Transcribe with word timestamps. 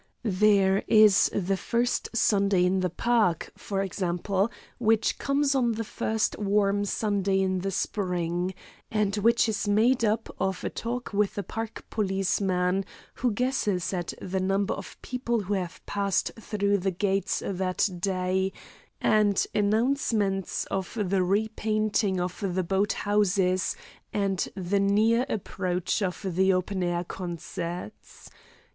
There 0.23 0.83
is 0.87 1.29
the 1.31 1.55
"First 1.57 2.09
Sunday 2.17 2.65
in 2.65 2.79
the 2.79 2.89
Park," 2.89 3.51
for 3.55 3.83
example, 3.83 4.49
which 4.79 5.19
comes 5.19 5.53
on 5.53 5.73
the 5.73 5.83
first 5.83 6.35
warm 6.39 6.85
Sunday 6.85 7.39
in 7.39 7.59
the 7.59 7.69
spring, 7.69 8.55
and 8.89 9.15
which 9.17 9.47
is 9.47 9.67
made 9.67 10.03
up 10.03 10.27
of 10.39 10.63
a 10.63 10.71
talk 10.71 11.13
with 11.13 11.37
a 11.37 11.43
park 11.43 11.85
policeman 11.91 12.83
who 13.13 13.31
guesses 13.31 13.93
at 13.93 14.15
the 14.19 14.39
number 14.39 14.73
of 14.73 14.99
people 15.03 15.41
who 15.41 15.53
have 15.53 15.85
passed 15.85 16.31
through 16.39 16.79
the 16.79 16.89
gates 16.89 17.43
that 17.45 17.87
day, 17.99 18.51
and 18.99 19.45
announcements 19.53 20.65
of 20.71 20.97
the 20.99 21.21
re 21.21 21.47
painting 21.49 22.19
of 22.19 22.39
the 22.55 22.63
boat 22.63 22.93
houses 22.93 23.75
and 24.11 24.49
the 24.55 24.79
near 24.79 25.27
approach 25.29 26.01
of 26.01 26.25
the 26.27 26.51
open 26.51 26.81
air 26.81 27.03
concerts. 27.03 28.31